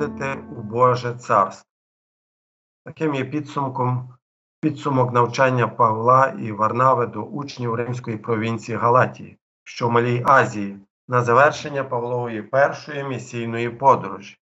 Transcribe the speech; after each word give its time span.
входити 0.00 0.42
у 0.56 0.62
Боже 0.62 1.14
царство. 1.14 1.70
Таким 2.84 3.14
є 3.14 3.24
підсумком 3.24 4.14
підсумок 4.60 5.12
навчання 5.12 5.68
Павла 5.68 6.26
і 6.26 6.52
Варнави 6.52 7.06
до 7.06 7.22
учнів 7.22 7.74
Римської 7.74 8.16
провінції 8.16 8.78
Галатії, 8.78 9.38
що 9.64 9.88
в 9.88 9.92
Малій 9.92 10.22
Азії, 10.26 10.78
на 11.08 11.22
завершення 11.22 11.84
Павлової 11.84 12.42
першої 12.42 13.04
місійної 13.04 13.70
подорожі. 13.70 14.36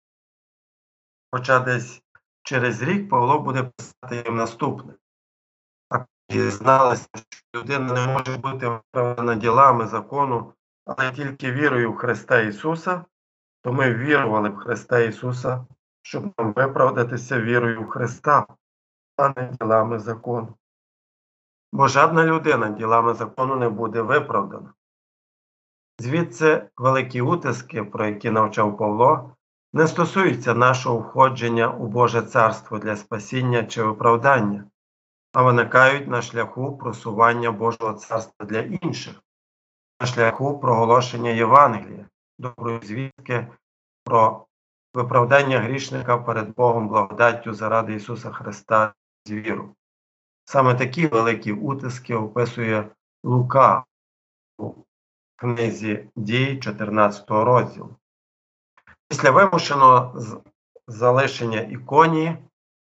Хоча 1.33 1.59
десь 1.59 2.03
через 2.43 2.83
рік 2.83 3.09
Павло 3.09 3.39
буде 3.39 3.63
писати 3.63 4.23
їм 4.27 4.37
наступне. 4.37 4.95
А 5.91 5.99
дізналися, 6.31 7.09
що 7.15 7.61
людина 7.61 7.93
не 7.93 8.13
може 8.13 8.37
бути 8.39 8.69
виправдана 8.69 9.35
ділами 9.35 9.87
закону, 9.87 10.53
але 10.85 11.13
тільки 11.13 11.53
вірою 11.53 11.93
в 11.93 11.97
Христа 11.97 12.41
Ісуса, 12.41 13.05
то 13.63 13.73
ми 13.73 13.95
вірували 13.95 14.49
в 14.49 14.57
Христа 14.57 14.99
Ісуса, 14.99 15.67
щоб 16.03 16.33
нам 16.39 16.53
виправдатися 16.53 17.41
вірою 17.41 17.83
в 17.83 17.89
Христа, 17.89 18.47
а 19.17 19.29
не 19.29 19.53
ділами 19.61 19.99
закону. 19.99 20.55
Бо 21.73 21.89
жодна 21.89 22.25
людина 22.25 22.69
ділами 22.69 23.15
закону 23.15 23.57
не 23.57 23.69
буде 23.69 24.03
виправдана. 24.03 24.73
Звідси 25.99 26.67
великі 26.77 27.21
утиски, 27.21 27.85
про 27.85 28.07
які 28.07 28.31
навчав 28.31 28.77
Павло, 28.77 29.37
не 29.73 29.87
стосуються 29.87 30.55
нашого 30.55 30.99
входження 30.99 31.71
у 31.71 31.87
Боже 31.87 32.23
Царство 32.23 32.79
для 32.79 32.97
спасіння 32.97 33.65
чи 33.65 33.83
виправдання, 33.83 34.65
а 35.33 35.43
виникають 35.43 36.09
на 36.09 36.23
шляху 36.23 36.79
просування 36.79 37.53
Божого 37.53 37.93
царства 37.93 38.47
для 38.47 38.61
інших, 38.61 39.23
на 40.01 40.07
шляху 40.07 40.59
проголошення 40.59 41.31
Євангелія, 41.31 42.07
доброї 42.39 42.81
звістки 42.83 43.47
про 44.05 44.47
виправдання 44.95 45.61
грішника 45.61 46.19
перед 46.19 46.55
Богом 46.55 46.89
благодаттю 46.89 47.55
заради 47.55 47.95
Ісуса 47.95 48.31
Христа 48.31 48.95
з 49.25 49.31
віру. 49.31 49.75
Саме 50.45 50.75
такі 50.75 51.07
великі 51.07 51.53
утиски 51.53 52.15
описує 52.15 52.91
Лука 53.25 53.85
у 54.59 54.73
книзі 55.37 56.09
дій 56.17 56.59
14 56.59 57.31
розділу. 57.31 57.97
Після 59.09 59.31
вимушеного 59.31 60.23
залишення 60.87 61.61
іконії, 61.61 62.37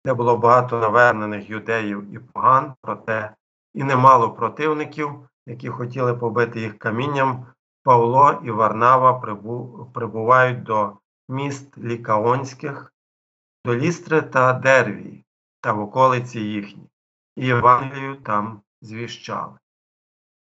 де 0.06 0.14
було 0.14 0.38
багато 0.38 0.80
навернених 0.80 1.50
юдеїв 1.50 2.14
і 2.14 2.20
поган, 2.20 2.74
проте 2.82 3.36
і 3.74 3.84
немало 3.84 4.32
противників, 4.32 5.30
які 5.46 5.70
хотіли 5.70 6.14
побити 6.14 6.62
їх 6.62 6.80
камінням, 6.80 7.46
Павло 7.84 8.42
і 8.44 8.52
Варнава 8.52 9.14
прибувають 9.94 10.64
до 10.64 10.98
міст 11.30 11.78
Лікаонських, 11.78 12.94
до 13.66 13.76
Лістри 13.76 14.22
та 14.22 14.54
Дервії 14.54 15.26
та 15.62 15.74
в 15.74 15.80
околиці 15.80 16.40
їхні, 16.40 16.90
і 17.36 17.46
Євангелію 17.46 18.16
там 18.16 18.62
звіщали. 18.82 19.58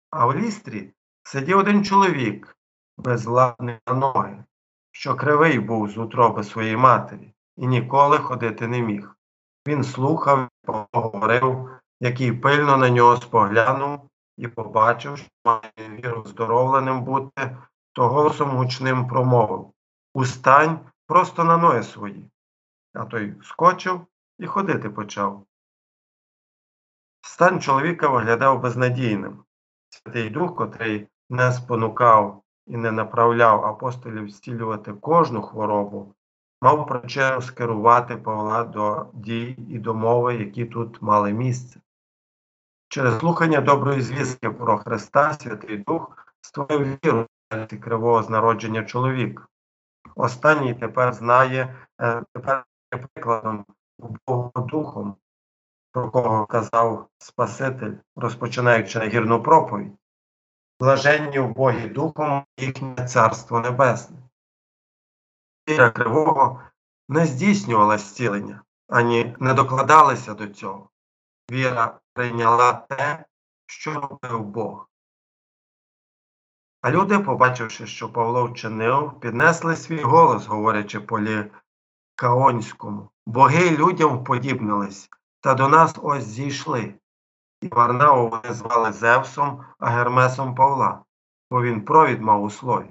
А 0.10 0.26
в 0.26 0.36
Лістрі 0.36 0.94
сидів 1.24 1.58
один 1.58 1.86
чоловік, 1.86 2.58
безладний 2.98 3.76
на 3.88 3.94
ноги, 3.94 4.44
що 4.92 5.16
кривий 5.16 5.60
був 5.60 5.90
з 5.90 5.98
утроби 5.98 6.44
своєї 6.44 6.78
матері, 6.78 7.34
і 7.58 7.68
ніколи 7.68 8.18
ходити 8.18 8.68
не 8.68 8.82
міг. 8.82 9.16
Він 9.68 9.84
слухав 9.84 10.50
поговорив, 10.92 11.70
який 12.00 12.32
пильно 12.32 12.78
на 12.78 12.90
нього 12.90 13.18
споглянув 13.18 14.10
і 14.38 14.48
побачив, 14.48 15.18
що 15.18 15.30
має 15.46 15.90
віру 15.90 16.24
здоровленим 16.26 17.04
бути, 17.04 17.58
то 17.94 18.08
голосом 18.08 18.50
гучним 18.50 19.08
промовив 19.08 19.74
Устань 20.14 20.80
просто 21.08 21.44
на 21.44 21.58
ноги 21.58 21.84
свої. 21.84 22.32
А 22.94 23.06
той 23.06 23.34
скочив 23.44 24.08
і 24.40 24.48
ходити 24.48 24.90
почав. 24.90 25.46
Стан 27.22 27.62
чоловіка 27.62 28.08
виглядав 28.08 28.62
безнадійним. 28.62 29.44
Святий 29.90 30.30
Дух, 30.30 30.56
котрий 30.56 31.08
не 31.30 31.52
спонукав 31.52 32.44
і 32.68 32.78
не 32.78 32.92
направляв 32.92 33.66
апостолів 33.66 34.30
зцілювати 34.30 34.94
кожну 34.94 35.42
хворобу, 35.42 36.16
мав 36.62 36.88
причину 36.88 37.42
скерувати 37.42 38.18
Павла 38.18 38.64
до 38.64 39.06
дій 39.14 39.58
і 39.70 39.80
до 39.80 39.94
мови, 39.94 40.36
які 40.36 40.66
тут 40.66 41.02
мали 41.02 41.34
місце. 41.34 41.80
Через 42.90 43.20
слухання 43.20 43.62
доброї 43.62 44.02
звістки 44.02 44.50
про 44.50 44.78
Христа 44.78 45.34
Святий 45.34 45.78
Дух 45.78 46.28
створив 46.42 46.98
віру 47.06 47.28
кривого 47.82 48.24
з 48.24 48.30
народження 48.30 48.84
чоловіка. 48.84 49.48
Останній 50.16 50.74
тепер 50.74 51.14
знає, 51.14 51.76
е, 52.02 52.24
тепер 52.34 52.66
є 52.94 53.00
прикладом 53.00 53.66
Богом 54.28 54.52
Духом, 54.56 55.16
про 55.92 56.12
кого 56.12 56.46
казав 56.46 57.08
Спаситель, 57.18 57.94
розпочинаючи 58.16 59.00
гірну 59.00 59.44
проповідь. 59.44 59.98
Блаженні 60.80 61.40
в 61.40 61.50
Богі 61.50 61.88
Духом 61.88 62.44
їхнє 62.58 63.08
Царство 63.08 63.60
Небесне. 63.60 64.18
Віра 65.70 65.90
Кривого 65.90 66.62
не 67.10 67.26
здійснювала 67.26 67.98
зцілення, 67.98 68.62
ані 68.88 69.36
не 69.40 69.54
докладалася 69.54 70.34
до 70.34 70.48
цього. 70.48 70.90
Віра 71.52 72.00
прийняла 72.14 72.74
те, 72.74 73.26
що 73.66 73.94
робив 73.94 74.44
Бог. 74.44 74.90
А 76.82 76.92
люди, 76.92 77.20
побачивши, 77.20 77.88
що 77.88 78.10
Павло 78.14 78.46
вчинив, 78.46 79.20
піднесли 79.20 79.76
свій 79.76 80.02
голос, 80.02 80.46
говорячи 80.46 81.00
по 81.00 81.20
Лікаонському. 81.20 83.10
Боги 83.26 83.78
людям 83.78 84.18
вподібнились, 84.18 85.10
та 85.42 85.54
до 85.54 85.68
нас 85.68 85.96
ось 86.02 86.24
зійшли. 86.24 86.94
І 87.62 87.68
Варнаву 87.68 88.30
вони 88.30 88.54
звали 88.54 88.92
Зевсом, 88.92 89.66
а 89.80 89.90
Гермесом 89.90 90.56
Павла, 90.56 91.04
бо 91.52 91.62
він 91.62 91.86
провід 91.86 92.22
мав 92.22 92.44
у 92.44 92.50
слові. 92.50 92.90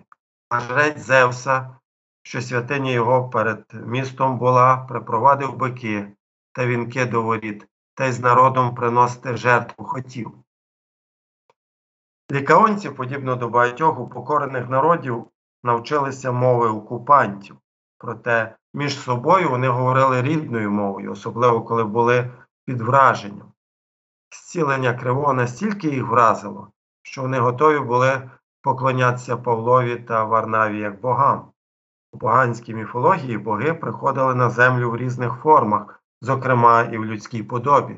А 0.49 0.61
жрець 0.61 0.99
Зевса, 0.99 1.77
що 2.23 2.43
святиня 2.43 2.91
його 2.91 3.29
перед 3.29 3.65
містом 3.73 4.39
була, 4.39 4.77
припровадив 4.77 5.57
бики 5.57 6.13
та 6.53 6.67
вінки 6.67 7.05
до 7.05 7.23
воріт, 7.23 7.67
та 7.97 8.07
й 8.07 8.13
з 8.13 8.21
народом 8.21 8.75
приносити 8.75 9.37
жертву 9.37 9.85
хотів. 9.85 10.33
Лікаонці, 12.33 12.91
подібно 12.91 13.37
до 13.37 13.49
багатьох 13.49 14.01
упокорених 14.01 14.69
народів, 14.69 15.27
навчилися 15.63 16.33
мови 16.33 16.69
окупантів, 16.69 17.57
проте 17.99 18.57
між 18.75 18.99
собою 18.99 19.51
вони 19.51 19.69
говорили 19.69 20.23
рідною 20.23 20.71
мовою, 20.71 21.13
особливо 21.13 21.63
коли 21.63 21.85
були 21.85 22.31
під 22.65 22.81
враженням. 22.81 23.53
Зцілення 24.31 24.95
кривого 24.95 25.33
настільки 25.33 25.89
їх 25.89 26.07
вразило, 26.07 26.71
що 27.03 27.23
вони 27.23 27.39
готові 27.39 27.79
були 27.79 28.31
поклонятися 28.63 29.37
Павлові 29.37 29.97
та 29.97 30.25
Варнаві 30.25 30.79
як 30.79 31.01
богам. 31.01 31.51
У 32.13 32.19
поганській 32.19 32.75
міфології 32.75 33.39
боги 33.39 33.75
приходили 33.75 34.35
на 34.35 34.51
землю 34.51 34.91
в 34.91 34.97
різних 34.97 35.33
формах, 35.43 35.96
зокрема 36.21 36.83
і 36.83 36.99
в 36.99 37.05
людській 37.05 37.43
подобі. 37.43 37.97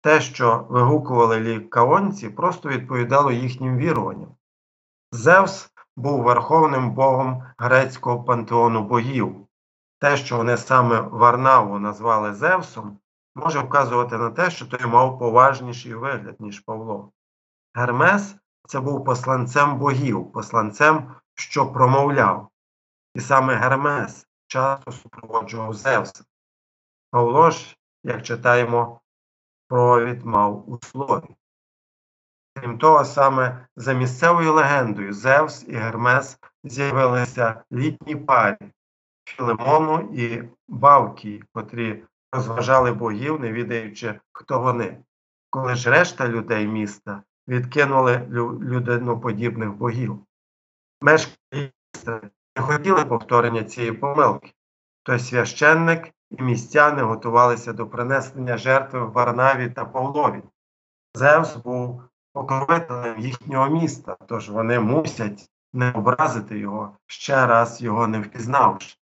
Те, 0.00 0.20
що 0.20 0.66
вигукували 0.70 1.40
лікаонці, 1.40 2.28
просто 2.28 2.68
відповідало 2.68 3.32
їхнім 3.32 3.76
віруванням. 3.76 4.34
Зевс 5.12 5.70
був 5.96 6.22
верховним 6.22 6.90
богом 6.90 7.44
грецького 7.58 8.24
пантеону 8.24 8.82
богів. 8.82 9.46
Те, 9.98 10.16
що 10.16 10.36
вони 10.36 10.56
саме 10.56 11.00
Варнаву 11.00 11.78
назвали 11.78 12.34
Зевсом, 12.34 12.98
може 13.34 13.60
вказувати 13.60 14.18
на 14.18 14.30
те, 14.30 14.50
що 14.50 14.66
той 14.66 14.86
мав 14.86 15.18
поважніший 15.18 15.94
вигляд, 15.94 16.40
ніж 16.40 16.60
Павло. 16.60 17.12
Гермес 17.74 18.36
це 18.68 18.80
був 18.80 19.04
посланцем 19.04 19.78
богів, 19.78 20.32
посланцем, 20.32 21.14
що 21.34 21.72
промовляв. 21.72 22.48
І 23.14 23.20
саме 23.20 23.54
Гермес 23.54 24.26
часто 24.46 24.92
супроводжував 24.92 25.74
Зевса. 25.74 26.24
Павло 27.12 27.50
ж, 27.50 27.76
як 28.04 28.22
читаємо, 28.22 29.00
провід 29.68 30.24
мав 30.24 30.70
у 30.70 30.78
слові. 30.82 31.36
Крім 32.54 32.78
того, 32.78 33.04
саме 33.04 33.66
за 33.76 33.92
місцевою 33.92 34.52
легендою 34.52 35.12
Зевс 35.12 35.64
і 35.68 35.72
Гермес 35.72 36.38
з'явилися 36.64 37.64
літні 37.72 38.16
парі 38.16 38.56
Філимону 39.24 40.10
і 40.14 40.42
Бавкії, 40.68 41.44
котрі 41.52 42.04
розважали 42.32 42.92
богів, 42.92 43.40
не 43.40 43.52
відаючи, 43.52 44.20
хто 44.32 44.60
вони, 44.60 45.04
коли 45.50 45.74
ж 45.74 45.90
решта 45.90 46.28
людей 46.28 46.66
міста 46.66 47.22
відкинули 47.48 48.26
людиноподібних 48.60 49.72
богів. 49.72 50.26
Мешканці 51.00 51.72
не 52.56 52.62
хотіли 52.62 53.04
повторення 53.04 53.64
цієї 53.64 53.92
помилки, 53.92 54.52
то 55.02 55.18
священник 55.18 56.12
і 56.38 56.42
містяни 56.42 57.02
готувалися 57.02 57.72
до 57.72 57.86
принесення 57.86 58.56
жертви 58.56 59.00
в 59.00 59.12
Варнаві 59.12 59.70
та 59.70 59.84
Павлові. 59.84 60.42
Зевс 61.14 61.56
був 61.56 62.02
покровителем 62.32 63.18
їхнього 63.18 63.68
міста, 63.68 64.16
тож 64.26 64.50
вони 64.50 64.80
мусять 64.80 65.50
не 65.72 65.92
образити 65.92 66.58
його, 66.58 66.96
ще 67.06 67.46
раз 67.46 67.82
його 67.82 68.06
не 68.06 68.20
впізнавши. 68.20 68.96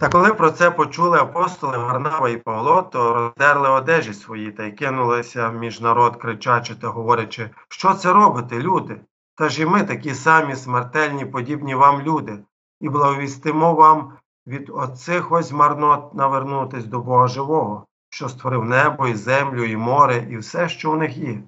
Та 0.00 0.08
коли 0.08 0.34
про 0.34 0.50
це 0.50 0.70
почули 0.70 1.18
апостоли 1.18 1.78
Варнава 1.78 2.28
і 2.28 2.36
Павло, 2.36 2.82
то 2.82 3.14
роздерли 3.14 3.68
одежі 3.68 4.14
свої 4.14 4.52
та 4.52 4.64
й 4.64 4.72
кинулися 4.72 5.50
між 5.50 5.80
народ, 5.80 6.16
кричачи 6.16 6.74
та 6.74 6.88
говорячи, 6.88 7.50
що 7.68 7.94
це 7.94 8.12
робите, 8.12 8.58
люди? 8.58 9.00
Та 9.34 9.48
ж 9.48 9.62
і 9.62 9.66
ми 9.66 9.82
такі 9.82 10.14
самі 10.14 10.56
смертельні, 10.56 11.26
подібні 11.26 11.74
вам 11.74 12.02
люди, 12.02 12.38
і 12.80 12.88
благовістимо 12.88 13.74
вам 13.74 14.18
від 14.48 14.70
оцих 14.70 15.32
ось 15.32 15.52
марнот 15.52 16.14
навернутись 16.14 16.84
до 16.84 17.00
Бога 17.00 17.28
живого, 17.28 17.86
що 18.10 18.28
створив 18.28 18.64
небо 18.64 19.08
і 19.08 19.14
землю, 19.14 19.64
і 19.64 19.76
море, 19.76 20.26
і 20.30 20.36
все, 20.36 20.68
що 20.68 20.92
у 20.92 20.96
них 20.96 21.16
є. 21.16 21.42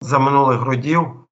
За 0.00 0.18
минулих 0.18 0.62
родів 0.62 1.26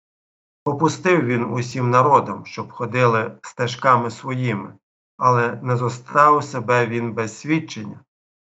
попустив 0.64 1.26
він 1.26 1.44
усім 1.44 1.90
народам, 1.90 2.46
щоб 2.46 2.72
ходили 2.72 3.38
стежками 3.42 4.12
своїми 4.12 4.74
але 5.22 5.56
не 5.62 5.78
зоставив 5.78 6.44
себе 6.44 6.88
він 6.88 7.14
без 7.14 7.40
свідчення, 7.40 8.00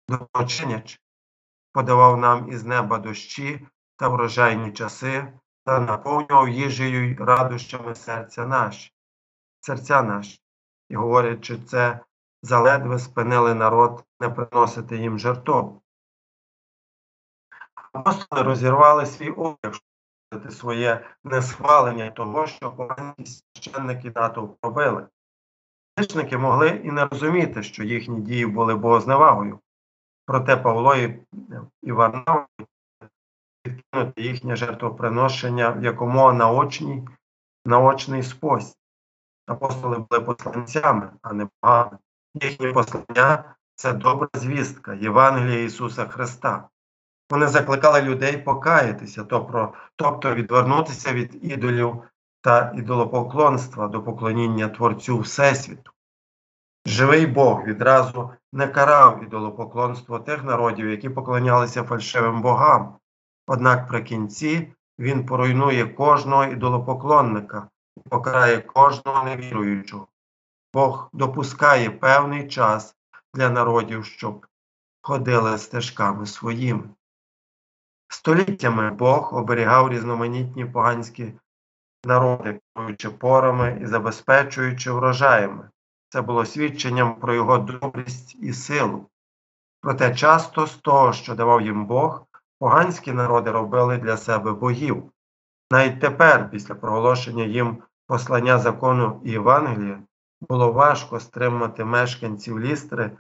Доброчиняч 0.09 0.99
подавав 1.71 2.17
нам 2.17 2.51
із 2.51 2.63
неба 2.63 2.97
дощі 2.97 3.67
та 3.95 4.07
врожайні 4.07 4.71
часи 4.71 5.33
та 5.65 5.79
наповнював 5.79 6.49
їжею 6.49 7.11
й 7.11 7.15
радощами 7.15 7.95
серця 7.95 8.45
наші, 8.45 8.91
серця 9.59 10.01
наші, 10.01 10.39
і, 10.89 10.95
говорячи 10.95 11.57
це, 11.57 11.99
заледве 12.43 12.99
спинили 12.99 13.53
народ 13.53 14.03
не 14.19 14.29
приносити 14.29 14.97
їм 14.97 15.19
жертов. 15.19 15.81
Апостоли 17.93 18.41
розірвали 18.41 19.05
свій 19.05 19.29
одяг, 19.29 19.79
щоб 20.31 20.51
своє 20.51 21.05
несхвалення 21.23 22.11
того, 22.11 22.47
що 22.47 22.71
погані 22.71 23.25
священники 23.25 24.11
натовп 24.15 24.65
робили. 24.65 25.07
Язичники 25.97 26.37
могли 26.37 26.69
і 26.69 26.91
не 26.91 27.05
розуміти, 27.05 27.63
що 27.63 27.83
їхні 27.83 28.21
дії 28.21 28.45
були 28.45 28.75
богозневагою. 28.75 29.59
Проте 30.25 30.57
Павло 30.57 30.95
і, 30.95 31.25
і 31.83 31.91
відкинути 33.67 34.21
їхнє 34.21 34.55
жертвоприношення 34.55 35.69
в 35.69 35.83
якомога 35.83 36.33
наочний 37.65 38.23
спосіб. 38.23 38.75
Апостоли 39.45 40.05
були 40.09 40.21
посланцями, 40.21 41.11
а 41.21 41.33
не 41.33 41.47
богами. 41.61 41.97
Їхнє 42.33 42.73
послання 42.73 43.55
це 43.75 43.93
добра 43.93 44.29
звістка 44.33 44.93
Євангелія 44.93 45.63
Ісуса 45.63 46.05
Христа. 46.05 46.69
Вони 47.29 47.47
закликали 47.47 48.01
людей 48.01 48.37
покаятися, 48.37 49.23
тобто 49.95 50.35
відвернутися 50.35 51.13
від 51.13 51.39
ідолів 51.41 52.03
та 52.41 52.73
ідолопоклонства 52.75 53.87
до 53.87 54.03
поклоніння 54.03 54.69
Творцю 54.69 55.19
Всесвіту. 55.19 55.91
Живий 56.85 57.25
Бог 57.25 57.63
відразу 57.63 58.31
не 58.53 58.67
карав 58.67 59.23
ідолопоклонство 59.23 60.19
тих 60.19 60.43
народів, 60.43 60.89
які 60.89 61.09
поклонялися 61.09 61.83
фальшивим 61.83 62.41
богам, 62.41 62.95
однак 63.47 63.87
при 63.87 64.03
кінці 64.03 64.73
він 64.99 65.25
поруйнує 65.25 65.85
кожного 65.85 66.45
ідолопоклонника 66.45 67.69
і 67.97 68.09
покарає 68.09 68.61
кожного 68.61 69.23
невіруючого. 69.23 70.07
Бог 70.77 71.09
допускає 71.13 71.89
певний 71.89 72.47
час 72.47 72.95
для 73.33 73.49
народів, 73.49 74.05
щоб 74.05 74.45
ходили 75.01 75.57
стежками 75.57 76.25
своїми. 76.25 76.83
Століттями 78.07 78.91
Бог 78.91 79.35
оберігав 79.35 79.89
різноманітні 79.89 80.65
поганські 80.65 81.33
народи, 82.05 82.59
керуючи 82.75 83.09
порами 83.09 83.79
і 83.81 83.85
забезпечуючи 83.85 84.91
врожаями. 84.91 85.69
Це 86.09 86.21
було 86.21 86.45
свідченням 86.45 87.15
про 87.15 87.33
його 87.33 87.57
добрість 87.57 88.35
і 88.35 88.53
силу. 88.53 89.05
Проте 89.81 90.15
часто 90.15 90.67
з 90.67 90.75
того, 90.75 91.13
що 91.13 91.35
давав 91.35 91.61
їм 91.61 91.85
Бог, 91.85 92.25
поганські 92.59 93.11
народи 93.11 93.51
робили 93.51 93.97
для 93.97 94.17
себе 94.17 94.53
богів. 94.53 95.11
Навіть 95.71 95.99
тепер, 95.99 96.49
після 96.51 96.75
проголошення 96.75 97.43
їм 97.43 97.83
послання 98.07 98.59
закону 98.59 99.21
і 99.23 99.31
Євангелія, 99.31 99.99
було 100.41 100.71
важко 100.71 101.19
стримати 101.19 101.85
мешканців 101.85 102.59
лістри 102.59 103.17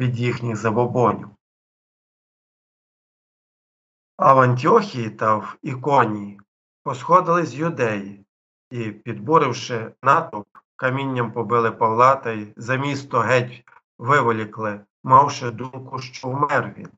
від 0.00 0.18
їхніх 0.18 0.56
забобонів. 0.56 1.28
А 4.16 4.34
в 4.34 4.38
Антіохії 4.38 5.10
та 5.10 5.36
в 5.36 5.56
Іконії 5.62 6.40
посходили 6.82 7.46
з 7.46 7.54
юдеї 7.54 8.26
і, 8.70 8.90
підбуривши 8.90 9.92
натовп, 10.02 10.48
камінням 10.76 11.32
побили 11.32 11.70
Павла 11.70 12.16
та 12.16 12.30
й 12.30 12.52
за 12.56 12.76
місто 12.76 13.18
геть 13.18 13.64
виволікли, 13.98 14.80
мавши 15.04 15.50
думку, 15.50 15.98
що 15.98 16.28
вмер 16.28 16.74
він. 16.78 16.88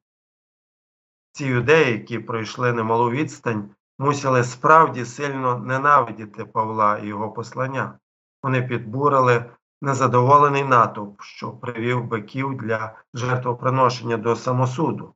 Ці 1.33 1.47
юдеї, 1.47 1.93
які 1.93 2.19
пройшли 2.19 2.73
немалу 2.73 3.11
відстань, 3.11 3.71
мусили 3.99 4.45
справді 4.45 5.05
сильно 5.05 5.59
ненавидіти 5.59 6.45
Павла 6.45 6.99
і 6.99 7.07
його 7.07 7.33
послання. 7.33 7.99
Вони 8.43 8.63
підбурили 8.63 9.51
незадоволений 9.83 10.65
натовп, 10.65 11.23
що 11.23 11.53
привів 11.53 12.05
биків 12.05 12.57
для 12.57 13.03
жертвоприношення 13.15 14.17
до 14.17 14.37
самосуду. 14.37 15.15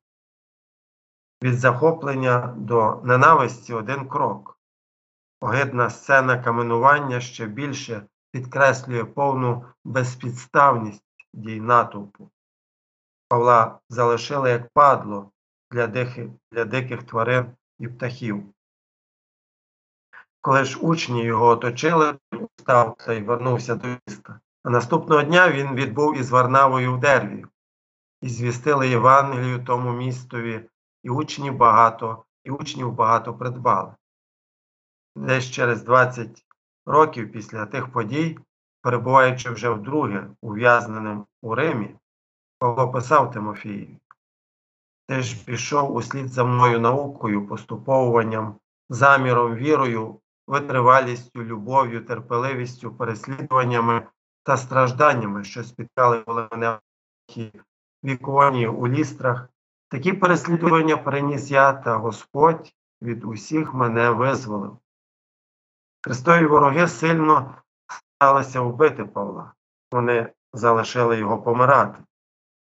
Від 1.43 1.59
захоплення 1.59 2.55
до 2.57 3.01
ненависті 3.05 3.75
один 3.75 4.09
крок. 4.09 4.61
Огидна 5.41 5.91
сцена 5.91 6.43
каменування 6.43 7.21
ще 7.21 7.47
більше 7.47 8.07
підкреслює 8.31 9.05
повну 9.05 9.65
безпідставність 9.85 11.05
дій 11.35 11.61
натовпу. 11.61 12.31
Павла 13.29 13.79
залишили 13.89 14.51
як 14.51 14.69
падло 14.69 15.31
для 15.71 15.87
диких, 15.87 16.29
для 16.53 16.65
диких 16.65 17.03
тварин 17.03 17.57
і 17.79 17.89
птахів. 17.89 18.45
Коли 20.41 20.65
ж 20.65 20.79
учні 20.79 21.25
його 21.25 21.47
оточили, 21.47 22.19
став 22.57 22.97
та 22.97 23.13
й 23.13 23.23
вернувся 23.23 23.75
до 23.75 23.89
міста. 23.89 24.41
Наступного 24.69 25.23
дня 25.23 25.51
він 25.51 25.75
відбув 25.75 26.17
із 26.17 26.31
Варнавою 26.31 26.95
в 26.95 27.01
Дервію 27.01 27.49
і 28.23 28.29
звістили 28.29 28.89
Євангелію 28.89 29.65
тому 29.65 29.93
містові, 29.93 30.69
і 31.03 31.11
учні 31.11 31.51
багато, 31.51 32.25
і 32.45 32.51
учнів 32.51 32.93
багато 32.93 33.35
придбали. 33.35 33.95
Десь 35.17 35.51
через 35.51 35.83
20 35.83 36.45
років 36.87 37.33
після 37.33 37.67
тих 37.67 37.93
подій, 37.93 38.39
перебуваючи 38.83 39.51
вже 39.51 39.71
вдруге 39.71 40.29
ув'язненим 40.43 41.27
у 41.43 41.55
Римі, 41.55 41.95
Павло 42.59 42.91
писав 42.91 43.31
Тимофієві, 43.31 43.99
ти 45.09 45.23
ж 45.23 45.45
пішов 45.45 45.95
услід 45.95 46.29
за 46.29 46.45
мною 46.45 46.81
наукою, 46.81 47.47
поступовуванням, 47.47 48.57
заміром, 48.89 49.55
вірою, 49.55 50.21
витривалістю, 50.47 51.45
любов'ю, 51.45 52.05
терпеливістю, 52.05 52.95
переслідуваннями 52.95 54.07
та 54.47 54.57
стражданнями, 54.57 55.45
що 55.45 55.65
спіткали 55.65 56.25
мене 56.27 56.79
в 57.37 57.51
віконі 58.05 58.69
у 58.69 58.89
лістрах. 58.89 59.49
Такі 59.89 60.13
переслідування 60.13 60.97
приніс 60.97 61.51
я 61.51 61.73
та 61.73 61.97
Господь 61.97 62.73
від 63.03 63.25
усіх 63.25 63.75
мене 63.75 64.11
визволив. 64.11 64.79
Христові 66.03 66.47
вороги 66.47 66.89
сильно 66.89 67.55
сталися 67.89 68.61
вбити 68.61 69.05
Павла, 69.05 69.53
вони 69.93 70.33
залишили 70.53 71.19
його 71.19 71.43
помирати. 71.43 71.99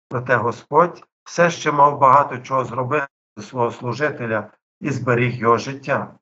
Проте 0.09 0.35
Господь 0.35 1.03
все 1.23 1.49
ще 1.49 1.71
мав 1.71 1.99
багато 1.99 2.37
чого 2.37 2.65
зробити 2.65 3.07
для 3.37 3.43
свого 3.43 3.71
служителя 3.71 4.51
і 4.81 4.89
зберіг 4.89 5.35
його 5.35 5.57
життя. 5.57 6.15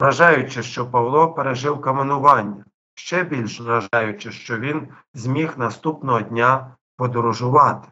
Вражаючи, 0.00 0.62
що 0.62 0.90
Павло 0.90 1.32
пережив 1.32 1.80
каменування, 1.80 2.64
ще 2.96 3.24
більш 3.24 3.60
вражаючи, 3.60 4.32
що 4.32 4.58
він 4.58 4.88
зміг 5.14 5.58
наступного 5.58 6.20
дня 6.20 6.76
подорожувати. 6.96 7.88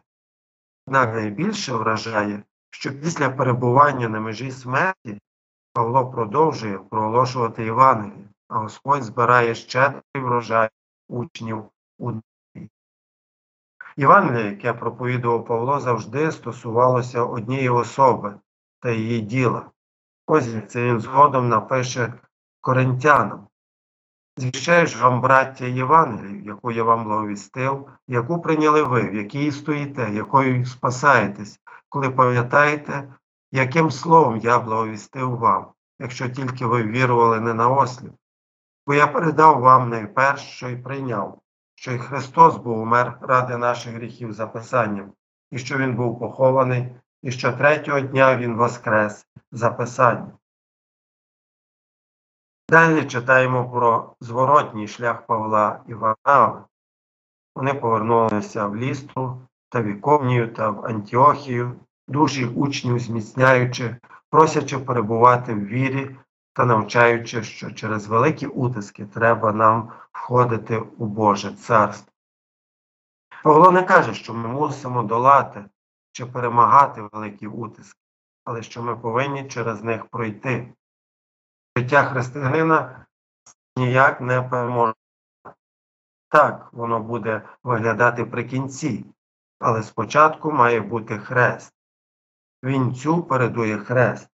Однак 0.87 1.13
найбільше 1.13 1.73
вражає, 1.73 2.43
що 2.69 2.99
після 2.99 3.29
перебування 3.29 4.09
на 4.09 4.19
межі 4.19 4.51
смерті 4.51 5.21
Павло 5.73 6.11
продовжує 6.11 6.77
проголошувати 6.77 7.63
Євангеліє 7.63 8.27
а 8.47 8.59
Господь 8.59 9.03
збирає 9.03 9.55
щедрий 9.55 10.01
врожай 10.15 10.69
учнів 11.07 11.65
у 11.97 12.11
небі. 12.11 12.69
Євангеліє, 13.97 14.45
яке 14.45 14.73
проповідував 14.73 15.45
Павло, 15.45 15.79
завжди 15.79 16.31
стосувалося 16.31 17.23
однієї 17.23 17.69
особи 17.69 18.39
та 18.79 18.91
її 18.91 19.21
діла. 19.21 19.71
Ось 20.27 20.67
це 20.67 20.83
він 20.83 20.99
згодом 20.99 21.49
напише 21.49 22.13
коринтянам. 22.61 23.47
Звіщаю 24.37 24.87
ж 24.87 25.03
вам, 25.03 25.21
браття, 25.21 25.65
Євангелію, 25.65 26.43
яку 26.45 26.71
я 26.71 26.83
вам 26.83 27.03
благовістив, 27.03 27.89
яку 28.07 28.41
прийняли 28.41 28.83
ви, 28.83 29.01
в 29.01 29.15
якій 29.15 29.51
стоїте, 29.51 30.11
якою 30.13 30.65
спасаєтесь, 30.65 31.59
коли 31.89 32.09
пам'ятаєте, 32.09 33.13
яким 33.51 33.91
словом 33.91 34.37
я 34.37 34.59
благовістив 34.59 35.37
вам, 35.37 35.67
якщо 35.99 36.29
тільки 36.29 36.65
ви 36.65 36.83
вірували 36.83 37.39
не 37.39 37.53
на 37.53 37.69
осліп, 37.69 38.13
бо 38.87 38.93
я 38.93 39.07
передав 39.07 39.59
вам 39.59 39.89
найперше, 39.89 40.45
що 40.45 40.69
й 40.69 40.75
прийняв, 40.75 41.39
що 41.75 41.91
і 41.91 41.97
Христос 41.97 42.57
був 42.57 42.79
умер 42.79 43.17
ради 43.21 43.57
наших 43.57 43.93
гріхів 43.93 44.33
за 44.33 44.47
Писанням, 44.47 45.11
і 45.51 45.57
що 45.57 45.77
Він 45.77 45.95
був 45.95 46.19
похований, 46.19 46.95
і 47.23 47.31
що 47.31 47.51
третього 47.51 47.99
дня 47.99 48.37
Він 48.37 48.55
воскрес 48.55 49.27
за 49.51 49.69
Писанням. 49.69 50.31
Далі 52.69 53.05
читаємо 53.05 53.69
про 53.69 54.15
зворотній 54.19 54.87
шлях 54.87 55.25
Павла 55.25 55.79
і 55.87 55.93
Варнави. 55.93 56.63
Вони 57.55 57.73
повернулися 57.73 58.67
в 58.67 58.75
Лістру 58.75 59.41
та 59.69 59.81
Віковнію 59.81 60.53
та 60.53 60.69
в 60.69 60.85
Антіохію, 60.85 61.79
душі 62.07 62.45
учнів 62.45 62.99
зміцняючи, 62.99 63.95
просячи 64.29 64.79
перебувати 64.79 65.53
в 65.53 65.65
вірі 65.65 66.15
та 66.53 66.65
навчаючи, 66.65 67.43
що 67.43 67.71
через 67.71 68.07
великі 68.07 68.47
утиски 68.47 69.05
треба 69.05 69.51
нам 69.51 69.91
входити 70.11 70.77
у 70.77 71.05
Боже 71.05 71.53
Царство. 71.53 72.11
Павло 73.43 73.71
не 73.71 73.83
каже, 73.83 74.13
що 74.13 74.33
ми 74.33 74.47
мусимо 74.47 75.03
долати 75.03 75.65
чи 76.11 76.25
перемагати 76.25 77.01
великі 77.11 77.47
утиски, 77.47 77.99
але 78.45 78.63
що 78.63 78.83
ми 78.83 78.95
повинні 78.95 79.47
через 79.47 79.83
них 79.83 80.05
пройти. 80.05 80.73
Життя 81.77 82.03
християнина 82.03 83.05
ніяк 83.77 84.21
не 84.21 84.41
переможе. 84.41 84.93
Так, 86.29 86.69
воно 86.71 86.99
буде 86.99 87.41
виглядати 87.63 88.25
при 88.25 88.43
кінці, 88.43 89.05
але 89.59 89.83
спочатку 89.83 90.51
має 90.51 90.81
бути 90.81 91.17
хрест. 91.17 91.73
Вінцю 92.63 93.23
передує 93.23 93.77
хрест. 93.77 94.29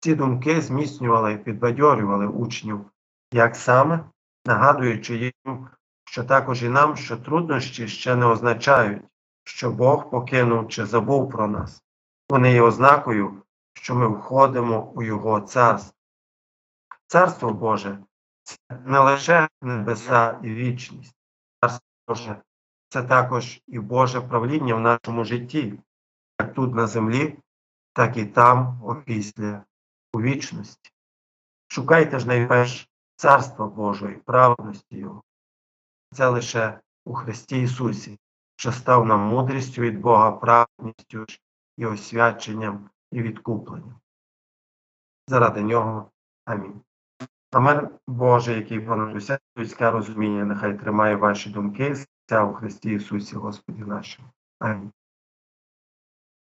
Ці 0.00 0.14
думки 0.14 0.60
зміцнювали 0.60 1.32
і 1.32 1.38
підбадьорювали 1.38 2.26
учнів, 2.26 2.90
як 3.32 3.56
саме, 3.56 4.04
нагадуючи 4.46 5.16
їм, 5.16 5.68
що 6.04 6.24
також 6.24 6.62
і 6.62 6.68
нам, 6.68 6.96
що 6.96 7.16
труднощі 7.16 7.88
ще 7.88 8.16
не 8.16 8.26
означають, 8.26 9.02
що 9.44 9.70
Бог 9.70 10.10
покинув 10.10 10.68
чи 10.68 10.86
забув 10.86 11.30
про 11.30 11.48
нас. 11.48 11.82
Вони 12.30 12.52
є 12.52 12.62
ознакою, 12.62 13.42
що 13.74 13.94
ми 13.94 14.08
входимо 14.08 14.92
у 14.94 15.02
Його 15.02 15.40
царство. 15.40 16.01
Царство 17.12 17.52
Боже 17.52 17.98
це 18.42 18.56
не 18.70 18.98
лише 18.98 19.48
небеса 19.62 20.40
і 20.42 20.54
вічність. 20.54 21.16
Царство 21.60 21.88
Боже 22.08 22.42
це 22.88 23.02
також 23.02 23.60
і 23.66 23.78
Боже 23.78 24.20
правління 24.20 24.74
в 24.74 24.80
нашому 24.80 25.24
житті, 25.24 25.80
як 26.40 26.54
тут 26.54 26.74
на 26.74 26.86
землі, 26.86 27.38
так 27.92 28.16
і 28.16 28.26
там, 28.26 28.82
опісля, 28.84 29.64
у 30.12 30.20
вічності. 30.20 30.90
Шукайте 31.68 32.18
ж 32.18 32.28
найперше 32.28 32.86
Царства 33.16 33.66
Божого 33.66 34.10
і 34.10 34.16
праведності 34.16 34.96
Його. 34.96 35.22
Це 36.12 36.28
лише 36.28 36.80
у 37.04 37.14
Христі 37.14 37.62
Ісусі, 37.62 38.18
що 38.56 38.72
став 38.72 39.06
нам 39.06 39.20
мудрістю 39.20 39.82
від 39.82 40.00
Бога, 40.00 40.32
праведністю 40.32 41.26
і 41.76 41.86
освяченням 41.86 42.90
і 43.10 43.22
відкупленням. 43.22 44.00
Заради 45.28 45.62
нього. 45.62 46.10
Амінь. 46.44 46.82
А 47.52 47.88
Боже, 48.06 48.54
який 48.54 48.80
понад 48.80 49.16
усе 49.16 49.38
людське 49.58 49.90
розуміння, 49.90 50.44
нехай 50.44 50.78
тримає 50.78 51.16
ваші 51.16 51.50
думки, 51.50 51.96
серця 51.96 52.44
у 52.44 52.54
Христі 52.54 52.90
Ісусі, 52.90 53.36
Господі 53.36 53.82
нашому. 53.82 54.28
Амінь. 54.58 54.92